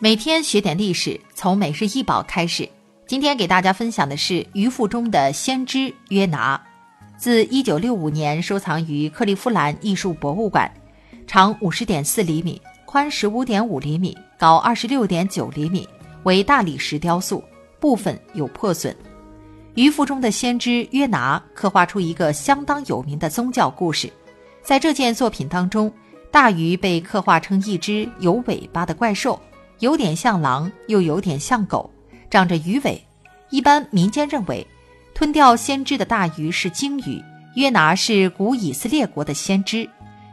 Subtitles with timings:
[0.00, 2.68] 每天学点历史，从每日一宝开始。
[3.04, 6.60] 今天给大家分享的是鱼腹中的先知约拿，
[7.16, 10.72] 自1965年收藏于克利夫兰艺术博物馆，
[11.26, 15.88] 长50.4厘米，宽15.5厘米，高26.9厘米，
[16.22, 17.42] 为大理石雕塑，
[17.80, 18.96] 部分有破损。
[19.74, 24.08] 鱼腹中的先知约拿刻画出一个相当有名的宗教故事，
[24.62, 25.92] 在这件作品当中，
[26.30, 29.36] 大鱼被刻画成一只有尾巴的怪兽。
[29.80, 31.90] 有点像狼，又有点像狗，
[32.30, 33.02] 长着鱼尾。
[33.50, 34.66] 一般民间认为，
[35.14, 37.22] 吞掉先知的大鱼是鲸鱼。
[37.54, 39.88] 约拿是古以色列国的先知，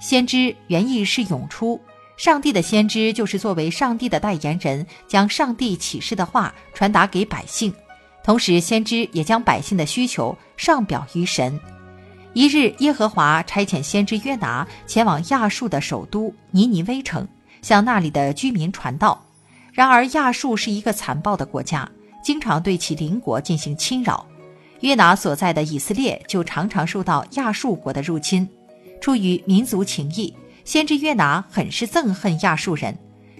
[0.00, 1.78] 先知原意是涌出，
[2.16, 7.74] 上帝的先知就是作为上帝的代言人，将上帝启示的话传达给百姓。
[8.22, 11.58] 同时，先知也将百姓的需求上表于神。
[12.32, 17.26] 一日，耶和华差遣先知约拿前往亚述的首都尼尼微城，
[17.60, 19.20] 向那里的居民传道。
[19.72, 21.88] 然而，亚述是一个残暴的国家，
[22.22, 24.26] 经常对其邻国进行侵扰。
[24.80, 28.48] 约拿所在的以色列就常常受到亚述国的入侵。
[29.00, 32.96] 出于民族情谊，先知约拿很是憎恨亚述人。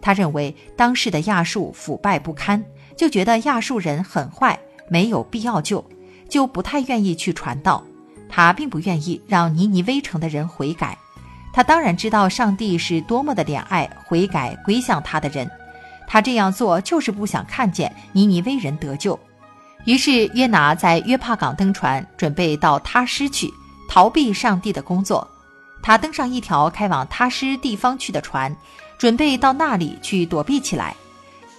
[0.00, 2.64] 他认为当时的亚述腐败不堪，
[2.96, 4.58] 就觉得亚述人很坏，
[4.88, 5.84] 没有必要救，
[6.28, 7.84] 就不太愿意去传道。
[8.28, 10.96] 他并不愿意让尼尼微城的人悔改。
[11.52, 15.48] 他当然知道上帝是多么的怜爱悔改归向他的人。
[16.06, 19.18] 他这样做就是不想看见尼尼微人得救，
[19.84, 23.52] 于是约拿在约帕港登船，准备到他施去
[23.88, 25.28] 逃避上帝的工作。
[25.82, 28.54] 他登上一条开往他施地方去的船，
[28.96, 30.94] 准备到那里去躲避起来。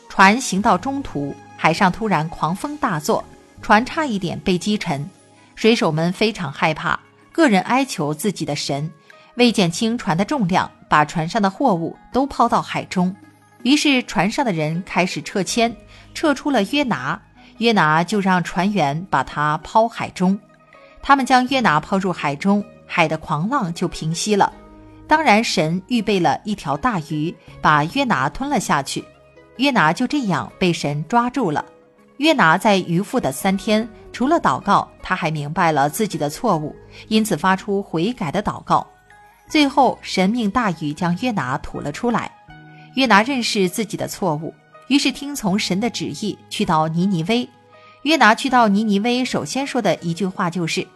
[0.10, 3.24] 船行到中途，海上突然狂风大作，
[3.62, 5.08] 船差一点被击沉。
[5.54, 7.00] 水手们非常害怕，
[7.32, 8.90] 个人哀求自己的神，
[9.36, 13.16] 为减轻船的重量，把船上的货物都抛到海中。
[13.66, 15.76] 于是船上的人开始撤迁，
[16.14, 17.20] 撤出了约拿，
[17.58, 20.40] 约拿就让船员把他抛海中。
[21.02, 24.54] 他们将约拿抛入海中，海的狂浪就平息了。
[25.08, 29.04] 当然，神预备了一条大鱼，把约拿吞了下去。
[29.58, 31.66] 约拿就这样被神抓住了。
[32.18, 36.76] 约拿在渔父的三天，除了祷告，他还明白了自己的错误，
[37.08, 38.86] 因此发出悔改的祷告。
[39.50, 42.32] 最后，神命大鱼将约拿吐了出来。
[42.96, 44.54] 约拿认识自己的错误，
[44.88, 47.48] 于是听从神的旨意，去到尼尼微。
[48.02, 50.88] 约拿去到尼尼微，首先说的一句话就是：“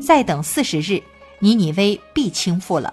[0.00, 1.02] 再等四十日，
[1.38, 2.92] 尼尼微必倾覆了。”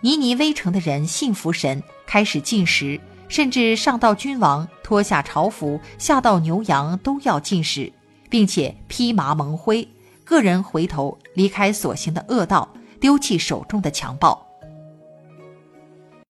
[0.00, 2.98] 尼尼微城的人信服神，开始进食，
[3.28, 7.92] 甚至上到君王脱下朝服，下到牛羊都要进食，
[8.30, 9.86] 并且披麻蒙灰，
[10.24, 14.49] 个人回头离开所行的恶道，丢弃手中的强暴。